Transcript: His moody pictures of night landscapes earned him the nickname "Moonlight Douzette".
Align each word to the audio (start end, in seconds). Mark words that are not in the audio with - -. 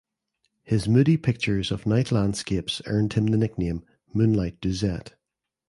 His 0.63 0.87
moody 0.89 1.15
pictures 1.15 1.71
of 1.71 1.85
night 1.85 2.11
landscapes 2.11 2.81
earned 2.87 3.13
him 3.13 3.27
the 3.27 3.37
nickname 3.37 3.85
"Moonlight 4.15 4.59
Douzette". 4.59 5.11